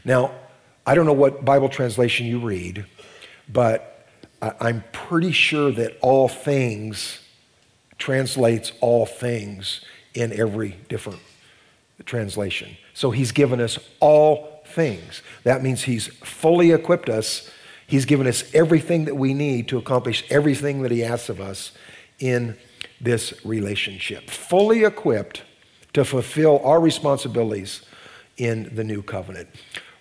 [0.03, 0.31] Now,
[0.85, 2.85] I don't know what Bible translation you read,
[3.47, 4.07] but
[4.41, 7.19] I'm pretty sure that all things
[7.97, 9.81] translates all things
[10.13, 11.19] in every different
[12.05, 12.75] translation.
[12.93, 15.21] So he's given us all things.
[15.43, 17.49] That means he's fully equipped us.
[17.87, 21.71] He's given us everything that we need to accomplish everything that he asks of us
[22.19, 22.57] in
[22.99, 24.29] this relationship.
[24.29, 25.43] Fully equipped
[25.93, 27.83] to fulfill our responsibilities
[28.37, 29.49] in the new covenant.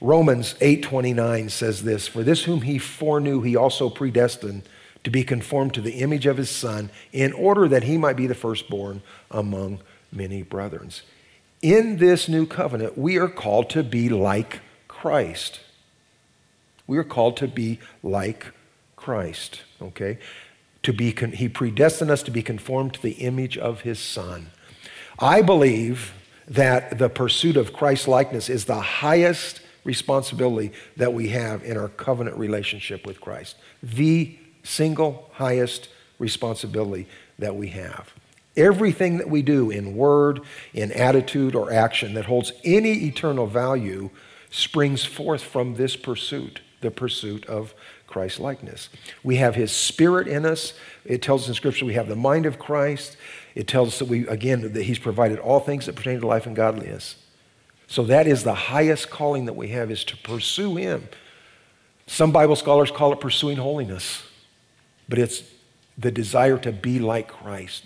[0.02, 4.64] Romans 8:29 says this, "For this whom he foreknew he also predestined
[5.04, 8.26] to be conformed to the image of his son in order that he might be
[8.26, 9.80] the firstborn among
[10.12, 10.90] many brethren.
[11.60, 15.60] In this new covenant, we are called to be like Christ.
[16.86, 18.46] We are called to be like
[18.96, 20.18] Christ, okay?
[20.82, 24.50] To be con- he predestined us to be conformed to the image of his son.
[25.18, 26.12] I believe
[26.46, 31.88] that the pursuit of Christ likeness is the highest responsibility that we have in our
[31.88, 33.56] covenant relationship with Christ.
[33.82, 38.12] The single highest responsibility that we have.
[38.56, 40.40] Everything that we do in word,
[40.74, 44.10] in attitude, or action that holds any eternal value
[44.50, 47.74] springs forth from this pursuit, the pursuit of
[48.06, 48.90] Christ likeness.
[49.22, 50.74] We have his spirit in us.
[51.06, 53.16] It tells us in Scripture we have the mind of Christ.
[53.54, 56.46] It tells us that we, again, that he's provided all things that pertain to life
[56.46, 57.16] and godliness.
[57.92, 61.08] So that is the highest calling that we have is to pursue him.
[62.06, 64.22] Some Bible scholars call it pursuing holiness,
[65.10, 65.42] but it's
[65.98, 67.84] the desire to be like Christ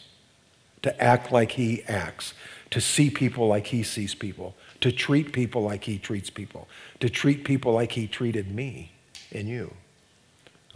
[0.82, 2.34] to act like he acts,
[2.70, 6.68] to see people like he sees people, to treat people like he treats people,
[7.00, 8.92] to treat people like he treated me
[9.32, 9.74] and you.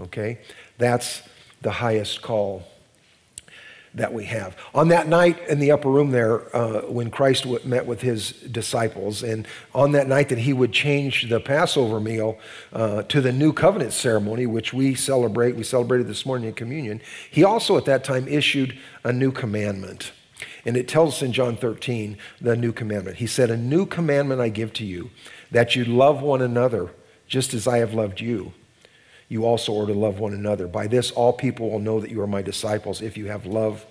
[0.00, 0.40] Okay?
[0.76, 1.22] That's
[1.62, 2.64] the highest call
[3.94, 4.56] that we have.
[4.74, 8.30] On that night in the upper room there, uh, when Christ w- met with his
[8.32, 12.38] disciples, and on that night that he would change the Passover meal
[12.72, 17.00] uh, to the new covenant ceremony, which we celebrate, we celebrated this morning in communion,
[17.30, 20.12] he also at that time issued a new commandment.
[20.64, 23.16] And it tells us in John 13 the new commandment.
[23.16, 25.10] He said, A new commandment I give to you,
[25.50, 26.90] that you love one another
[27.26, 28.52] just as I have loved you
[29.30, 30.66] you also are to love one another.
[30.66, 33.86] By this, all people will know that you are my disciples if you have love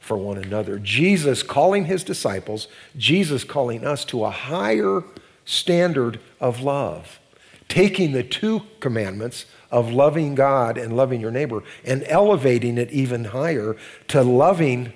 [0.00, 0.78] for one another.
[0.78, 5.04] Jesus calling his disciples, Jesus calling us to a higher
[5.44, 7.20] standard of love,
[7.68, 13.24] taking the two commandments of loving God and loving your neighbor and elevating it even
[13.24, 13.76] higher
[14.08, 14.94] to loving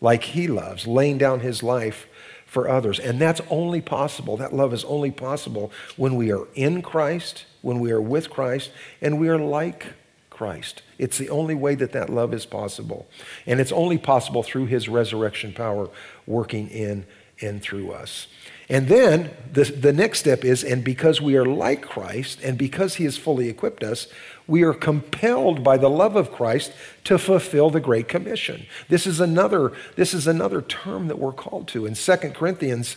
[0.00, 2.08] like he loves, laying down his life
[2.44, 2.98] for others.
[2.98, 7.80] And that's only possible, that love is only possible when we are in Christ when
[7.80, 9.94] we are with Christ and we are like
[10.30, 10.82] Christ.
[10.98, 13.08] It's the only way that that love is possible.
[13.46, 15.90] And it's only possible through his resurrection power
[16.26, 17.06] working in
[17.40, 18.28] and through us.
[18.68, 22.96] And then the, the next step is, and because we are like Christ and because
[22.96, 24.08] he has fully equipped us,
[24.46, 26.72] we are compelled by the love of Christ
[27.04, 28.66] to fulfill the Great Commission.
[28.88, 31.86] This is another, this is another term that we're called to.
[31.86, 32.96] In 2 Corinthians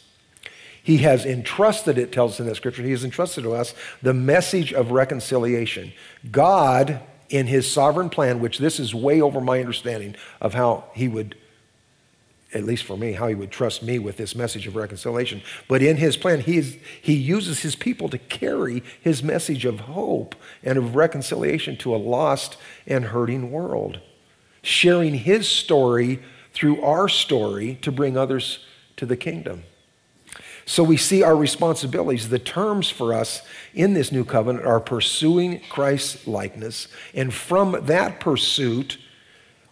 [0.83, 4.13] He has entrusted, it tells us in that scripture, he has entrusted to us the
[4.13, 5.93] message of reconciliation.
[6.31, 11.07] God, in his sovereign plan, which this is way over my understanding of how he
[11.07, 11.35] would,
[12.53, 15.41] at least for me, how he would trust me with this message of reconciliation.
[15.67, 19.81] But in his plan, he, is, he uses his people to carry his message of
[19.81, 23.99] hope and of reconciliation to a lost and hurting world,
[24.63, 26.21] sharing his story
[26.53, 28.65] through our story to bring others
[28.97, 29.63] to the kingdom.
[30.65, 32.29] So we see our responsibilities.
[32.29, 33.41] The terms for us
[33.73, 36.87] in this new covenant are pursuing Christ's likeness.
[37.13, 38.97] And from that pursuit,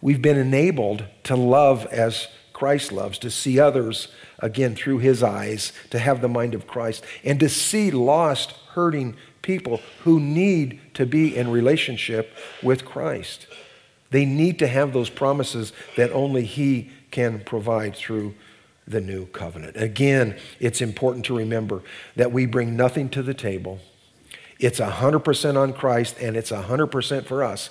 [0.00, 5.72] we've been enabled to love as Christ loves, to see others again through his eyes,
[5.90, 11.06] to have the mind of Christ, and to see lost, hurting people who need to
[11.06, 13.46] be in relationship with Christ.
[14.10, 18.34] They need to have those promises that only he can provide through
[18.90, 19.76] the new covenant.
[19.76, 21.82] Again, it's important to remember
[22.16, 23.78] that we bring nothing to the table.
[24.58, 27.70] It's 100% on Christ and it's 100% for us.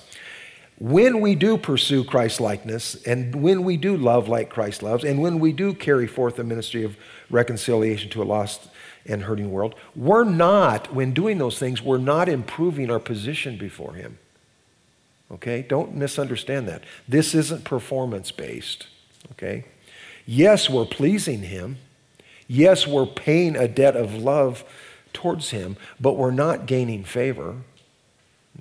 [0.80, 5.22] When we do pursue Christ likeness and when we do love like Christ loves and
[5.22, 6.96] when we do carry forth the ministry of
[7.30, 8.70] reconciliation to a lost
[9.06, 13.94] and hurting world, we're not, when doing those things, we're not improving our position before
[13.94, 14.18] Him.
[15.32, 15.62] Okay?
[15.62, 16.84] Don't misunderstand that.
[17.08, 18.88] This isn't performance based.
[19.34, 19.66] Okay?
[20.32, 21.78] Yes, we're pleasing Him.
[22.48, 24.64] Yes, we're paying a debt of love
[25.12, 27.56] towards Him, but we're not gaining favor.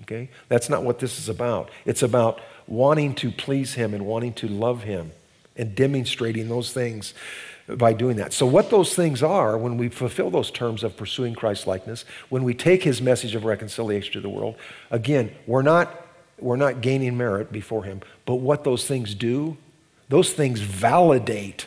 [0.00, 0.30] Okay?
[0.48, 1.68] That's not what this is about.
[1.84, 5.12] It's about wanting to please Him and wanting to love Him
[5.56, 7.12] and demonstrating those things
[7.68, 8.32] by doing that.
[8.32, 12.44] So, what those things are, when we fulfill those terms of pursuing Christ likeness, when
[12.44, 14.56] we take His message of reconciliation to the world,
[14.90, 15.94] again, we're not,
[16.38, 19.58] we're not gaining merit before Him, but what those things do,
[20.08, 21.66] those things validate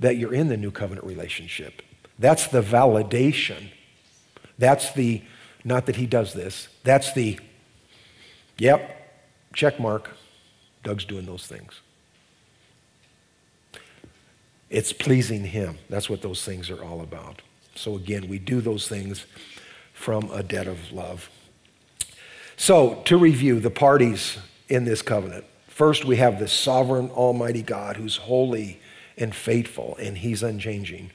[0.00, 1.82] that you're in the new covenant relationship.
[2.18, 3.70] That's the validation.
[4.58, 5.22] That's the,
[5.64, 7.38] not that He does this, that's the
[8.58, 10.10] Yep, check mark.
[10.82, 11.80] Doug's doing those things.
[14.70, 15.78] It's pleasing Him.
[15.90, 17.42] That's what those things are all about.
[17.74, 19.26] So, again, we do those things
[19.92, 21.30] from a debt of love.
[22.56, 25.44] So, to review the parties in this covenant
[25.76, 28.80] first, we have the sovereign, almighty God who's holy
[29.18, 31.10] and faithful, and He's unchanging.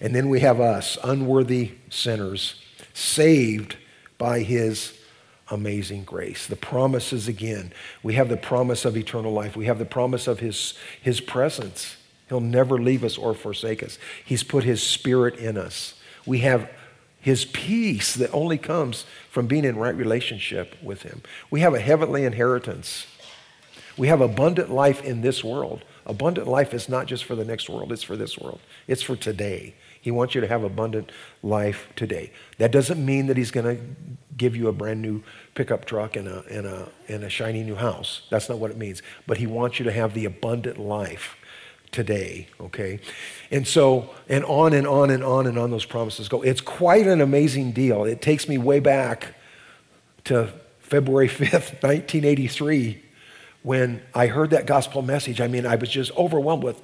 [0.00, 2.62] And then we have us, unworthy sinners,
[2.94, 3.76] saved
[4.16, 4.98] by His
[5.50, 6.46] amazing grace.
[6.46, 7.72] The promises again.
[8.02, 9.56] We have the promise of eternal life.
[9.56, 11.96] We have the promise of his, his presence.
[12.28, 13.98] He'll never leave us or forsake us.
[14.24, 15.94] He's put his spirit in us.
[16.26, 16.70] We have
[17.20, 21.22] his peace that only comes from being in right relationship with him.
[21.50, 23.06] We have a heavenly inheritance.
[23.98, 25.84] We have abundant life in this world.
[26.06, 28.60] Abundant life is not just for the next world, it's for this world.
[28.86, 29.74] It's for today.
[30.00, 31.10] He wants you to have abundant
[31.42, 32.32] life today.
[32.58, 33.82] That doesn't mean that he's going to
[34.36, 35.22] give you a brand new
[35.54, 38.22] pickup truck and a, and, a, and a shiny new house.
[38.30, 39.02] That's not what it means.
[39.26, 41.36] But he wants you to have the abundant life
[41.90, 43.00] today, okay?
[43.50, 46.42] And so, and on and on and on and on those promises go.
[46.42, 48.04] It's quite an amazing deal.
[48.04, 49.34] It takes me way back
[50.24, 53.02] to February 5th, 1983,
[53.68, 55.42] when I heard that gospel message.
[55.42, 56.80] I mean, I was just overwhelmed with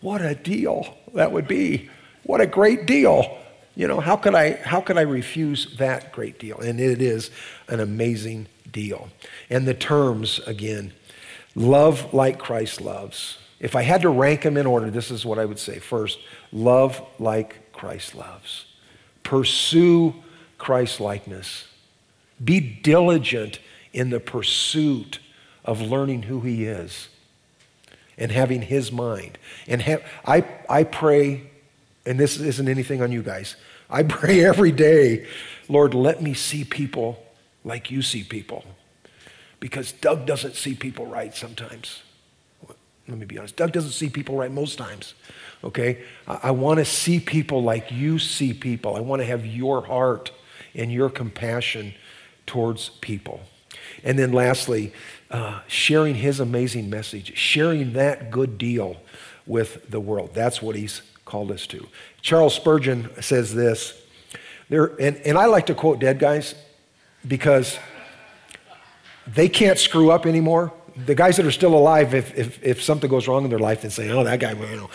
[0.00, 1.90] what a deal that would be.
[2.22, 3.38] What a great deal.
[3.74, 6.60] You know, how could I how could I refuse that great deal?
[6.60, 7.32] And it is
[7.66, 9.08] an amazing deal.
[9.50, 10.92] And the terms again,
[11.56, 13.38] love like Christ loves.
[13.58, 15.80] If I had to rank them in order, this is what I would say.
[15.80, 16.20] First,
[16.52, 18.66] love like Christ loves.
[19.24, 20.14] Pursue
[20.56, 21.66] Christ likeness.
[22.44, 23.58] Be diligent
[23.92, 25.18] in the pursuit
[25.64, 27.08] of learning who he is
[28.18, 29.38] and having his mind.
[29.66, 31.52] And I, I pray
[32.04, 33.56] and this isn't anything on you guys.
[33.88, 35.26] I pray every day,
[35.68, 37.22] Lord, let me see people
[37.64, 38.64] like you see people.
[39.60, 42.02] Because Doug doesn't see people right sometimes.
[43.08, 43.56] Let me be honest.
[43.56, 45.14] Doug doesn't see people right most times.
[45.62, 46.02] Okay?
[46.26, 48.96] I, I want to see people like you see people.
[48.96, 50.32] I want to have your heart
[50.74, 51.94] and your compassion
[52.46, 53.40] towards people.
[54.02, 54.92] And then lastly,
[55.32, 58.98] uh, sharing his amazing message, sharing that good deal
[59.46, 60.30] with the world.
[60.34, 61.88] That's what he's called us to.
[62.20, 64.00] Charles Spurgeon says this,
[64.68, 66.54] there, and, and I like to quote dead guys
[67.26, 67.78] because
[69.26, 70.72] they can't screw up anymore.
[71.06, 73.82] The guys that are still alive, if, if, if something goes wrong in their life,
[73.82, 74.90] they say, oh, that guy, you know.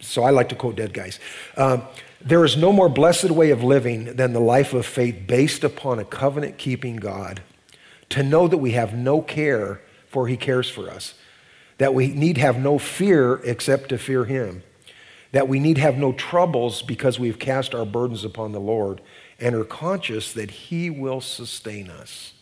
[0.00, 1.18] So I like to quote dead guys.
[1.56, 1.82] Um,
[2.20, 5.98] there is no more blessed way of living than the life of faith based upon
[5.98, 7.42] a covenant keeping God.
[8.10, 11.14] To know that we have no care, for he cares for us.
[11.78, 14.62] That we need have no fear except to fear him
[15.36, 19.02] that we need have no troubles because we've cast our burdens upon the Lord
[19.38, 22.32] and are conscious that He will sustain us.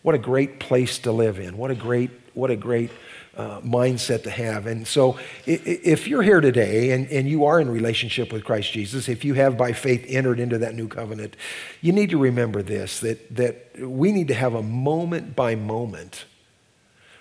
[0.00, 1.58] What a great place to live in.
[1.58, 2.90] What a great, what a great
[3.36, 4.66] uh, mindset to have.
[4.66, 9.08] And so, if you're here today and, and you are in relationship with Christ Jesus,
[9.08, 11.36] if you have by faith entered into that new covenant,
[11.80, 16.26] you need to remember this that, that we need to have a moment by moment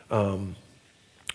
[0.09, 0.55] um,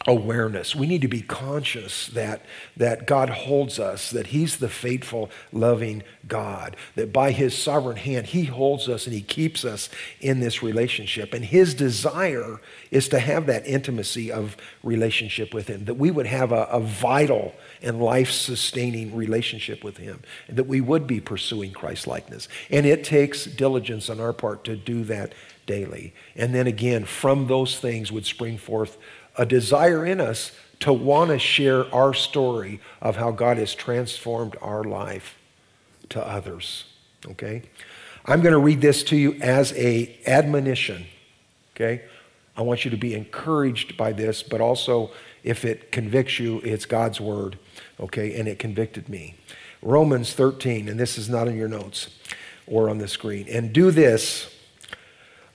[0.07, 0.75] awareness.
[0.75, 2.43] We need to be conscious that,
[2.77, 8.27] that God holds us, that He's the faithful, loving God, that by His sovereign hand,
[8.27, 9.91] He holds us and He keeps us
[10.21, 11.35] in this relationship.
[11.35, 16.27] And His desire is to have that intimacy of relationship with Him, that we would
[16.27, 21.21] have a, a vital and life sustaining relationship with Him, and that we would be
[21.21, 22.49] pursuing Christ likeness.
[22.71, 25.35] And it takes diligence on our part to do that
[25.67, 26.15] daily.
[26.37, 28.97] And then again, from those things would spring forth
[29.37, 34.57] a desire in us to want to share our story of how God has transformed
[34.61, 35.39] our life
[36.11, 36.85] to others.
[37.27, 37.63] Okay?
[38.25, 41.07] I'm going to read this to you as a admonition.
[41.75, 42.03] Okay?
[42.57, 45.11] I want you to be encouraged by this, but also
[45.45, 47.59] if it convicts you, it's God's word.
[48.01, 48.39] Okay?
[48.39, 49.35] And it convicted me.
[49.83, 52.11] Romans 13, and this is not in your notes
[52.67, 53.47] or on the screen.
[53.49, 54.56] And do this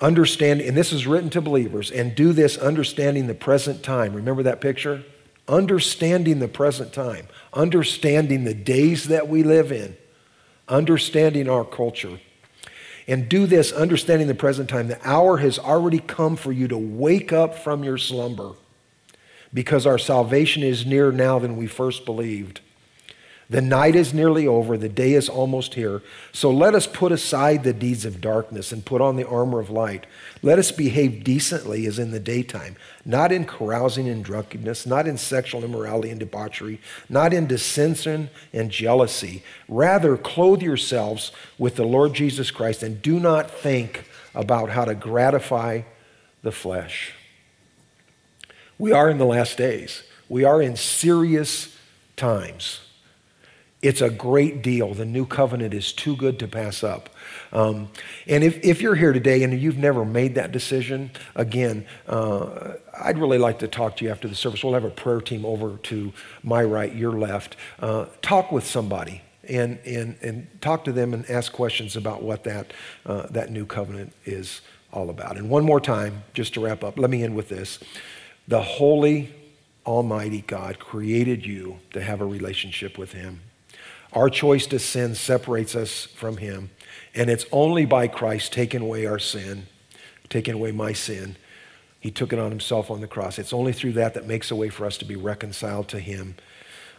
[0.01, 4.13] understand, and this is written to believers, and do this understanding the present time.
[4.13, 5.03] Remember that picture?
[5.47, 9.95] Understanding the present time, understanding the days that we live in,
[10.67, 12.19] understanding our culture.
[13.07, 14.87] And do this understanding the present time.
[14.87, 18.53] The hour has already come for you to wake up from your slumber
[19.53, 22.61] because our salvation is nearer now than we first believed.
[23.51, 26.01] The night is nearly over, the day is almost here.
[26.31, 29.69] So let us put aside the deeds of darkness and put on the armor of
[29.69, 30.05] light.
[30.41, 35.17] Let us behave decently as in the daytime, not in carousing and drunkenness, not in
[35.17, 36.79] sexual immorality and debauchery,
[37.09, 39.43] not in dissension and jealousy.
[39.67, 44.95] Rather, clothe yourselves with the Lord Jesus Christ and do not think about how to
[44.95, 45.81] gratify
[46.41, 47.11] the flesh.
[48.77, 51.75] We are in the last days, we are in serious
[52.15, 52.79] times.
[53.81, 54.93] It's a great deal.
[54.93, 57.09] The new covenant is too good to pass up.
[57.51, 57.89] Um,
[58.27, 63.17] and if, if you're here today and you've never made that decision, again, uh, I'd
[63.17, 64.63] really like to talk to you after the service.
[64.63, 66.13] We'll have a prayer team over to
[66.43, 67.55] my right, your left.
[67.79, 72.43] Uh, talk with somebody and, and, and talk to them and ask questions about what
[72.43, 72.73] that,
[73.07, 74.61] uh, that new covenant is
[74.93, 75.37] all about.
[75.37, 77.79] And one more time, just to wrap up, let me end with this.
[78.47, 79.33] The Holy,
[79.87, 83.41] Almighty God created you to have a relationship with Him.
[84.13, 86.69] Our choice to sin separates us from Him.
[87.15, 89.67] And it's only by Christ taking away our sin,
[90.29, 91.37] taking away my sin.
[91.99, 93.39] He took it on Himself on the cross.
[93.39, 96.35] It's only through that that makes a way for us to be reconciled to Him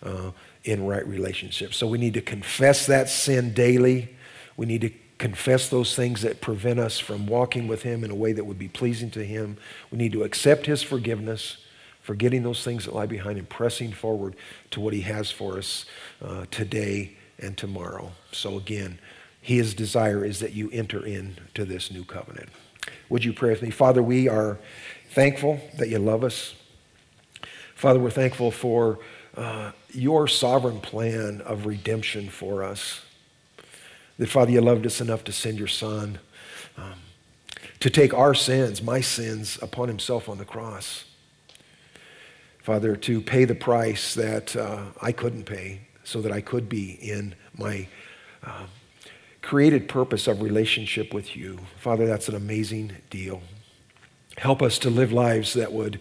[0.02, 0.30] uh,
[0.64, 1.74] in right relationship.
[1.74, 4.14] So we need to confess that sin daily.
[4.56, 8.14] We need to confess those things that prevent us from walking with Him in a
[8.14, 9.56] way that would be pleasing to Him.
[9.90, 11.58] We need to accept His forgiveness
[12.02, 14.36] forgetting those things that lie behind and pressing forward
[14.70, 15.86] to what He has for us
[16.20, 18.12] uh, today and tomorrow.
[18.32, 18.98] So, again,
[19.40, 22.50] His desire is that you enter into this new covenant.
[23.08, 23.70] Would you pray with me?
[23.70, 24.58] Father, we are
[25.10, 26.54] thankful that you love us.
[27.74, 28.98] Father, we're thankful for
[29.36, 33.00] uh, your sovereign plan of redemption for us.
[34.18, 36.18] That, Father, you loved us enough to send your Son
[36.76, 36.94] um,
[37.80, 41.04] to take our sins, my sins, upon himself on the cross.
[42.62, 46.92] Father, to pay the price that uh, I couldn't pay so that I could be
[46.92, 47.88] in my
[48.44, 48.66] uh,
[49.42, 51.58] created purpose of relationship with you.
[51.78, 53.42] Father, that's an amazing deal.
[54.38, 56.00] Help us to live lives that would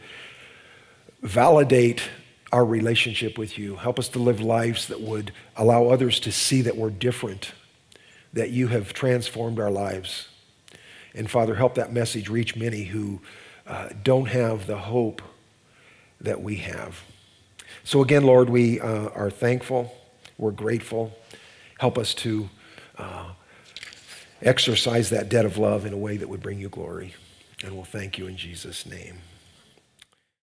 [1.24, 2.04] validate
[2.52, 3.78] our relationship with you.
[3.78, 7.54] Help us to live lives that would allow others to see that we're different,
[8.34, 10.28] that you have transformed our lives.
[11.16, 13.20] And Father, help that message reach many who
[13.66, 15.24] uh, don't have the hope
[16.24, 17.02] that we have.
[17.84, 19.94] So, again, Lord, we uh, are thankful.
[20.38, 21.18] We're grateful.
[21.80, 22.50] Help us to
[22.98, 23.32] uh,
[24.42, 27.16] exercise that debt of love in a way that would bring you glory.
[27.64, 29.20] And we'll thank you in Jesus' name.